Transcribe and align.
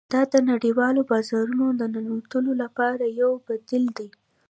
دا 0.13 0.21
د 0.33 0.35
نړیوالو 0.51 1.01
بازارونو 1.11 1.65
د 1.79 1.81
ننوتلو 1.95 2.51
لپاره 2.63 3.03
یو 3.21 3.31
بدیل 3.45 3.85
دی 3.97 4.09